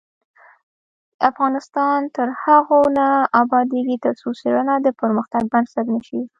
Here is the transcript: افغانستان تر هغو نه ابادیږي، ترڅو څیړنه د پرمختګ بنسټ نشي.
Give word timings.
افغانستان 1.29 1.99
تر 2.15 2.27
هغو 2.43 2.79
نه 2.97 3.07
ابادیږي، 3.41 3.95
ترڅو 4.05 4.29
څیړنه 4.39 4.75
د 4.85 4.87
پرمختګ 5.01 5.43
بنسټ 5.51 5.85
نشي. 5.95 6.21